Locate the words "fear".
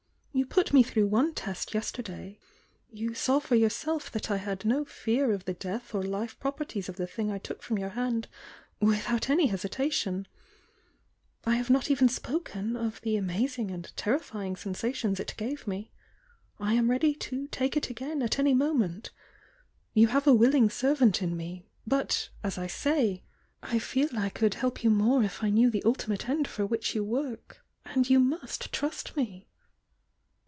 4.85-5.33